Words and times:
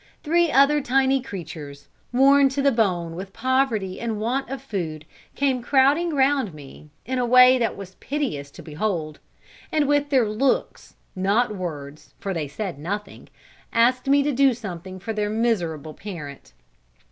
Three 0.23 0.51
other 0.51 0.81
tiny 0.81 1.21
creatures, 1.21 1.87
worn 2.11 2.49
to 2.49 2.63
the 2.63 2.71
bone 2.71 3.15
with 3.15 3.33
poverty 3.33 3.99
and 3.99 4.19
want 4.19 4.49
of 4.49 4.59
food, 4.59 5.05
came 5.35 5.61
crowding 5.61 6.15
round 6.15 6.55
me, 6.55 6.89
in 7.05 7.19
a 7.19 7.25
way 7.27 7.59
that 7.59 7.77
was 7.77 7.93
piteous 7.99 8.49
to 8.53 8.63
behold; 8.63 9.19
and 9.71 9.87
with 9.87 10.09
their 10.09 10.27
looks, 10.27 10.95
not 11.15 11.55
words, 11.55 12.15
for 12.19 12.33
they 12.33 12.47
said 12.47 12.79
nothing, 12.79 13.27
asked 13.71 14.07
me 14.07 14.23
to 14.23 14.31
do 14.31 14.55
something 14.55 14.99
for 14.99 15.13
their 15.13 15.29
miserable 15.29 15.93
parent. 15.93 16.53